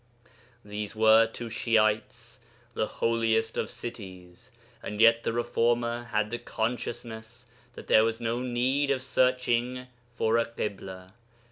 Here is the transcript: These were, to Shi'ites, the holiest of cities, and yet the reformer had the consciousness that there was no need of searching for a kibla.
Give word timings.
These 0.65 0.95
were, 0.95 1.27
to 1.27 1.47
Shi'ites, 1.47 2.39
the 2.73 2.87
holiest 2.87 3.55
of 3.55 3.69
cities, 3.69 4.51
and 4.81 4.99
yet 4.99 5.21
the 5.21 5.31
reformer 5.31 6.05
had 6.05 6.31
the 6.31 6.39
consciousness 6.39 7.45
that 7.73 7.85
there 7.85 8.03
was 8.03 8.19
no 8.19 8.41
need 8.41 8.89
of 8.89 9.03
searching 9.03 9.85
for 10.15 10.39
a 10.39 10.45
kibla. 10.47 11.13